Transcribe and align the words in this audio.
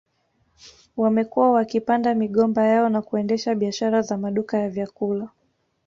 Wamekuwa 0.97 1.51
wakipanda 1.51 2.15
migomba 2.15 2.63
yao 2.67 2.89
na 2.89 3.01
kuendesha 3.01 3.55
biashara 3.55 4.01
za 4.01 4.17
maduka 4.17 4.57
ya 4.59 4.69
vyakula 4.69 5.29